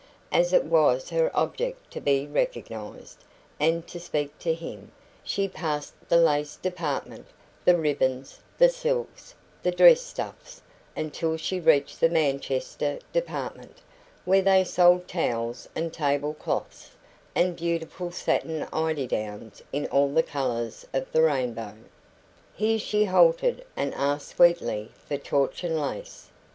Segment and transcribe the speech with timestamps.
[0.31, 3.23] As it was her object to be recognised,
[3.59, 4.91] and to speak to him,
[5.23, 7.27] she passed the lace department,
[7.65, 10.63] the ribbons, the silks, the dress stuffs,
[10.97, 13.77] until she reached the Manchester department,
[14.25, 16.89] where they sold towels and table cloths,
[17.35, 21.75] and beautiful satin eider downs in all the colours of the rainbow.
[22.55, 26.31] Here she halted and asked sweetly for torchon lace.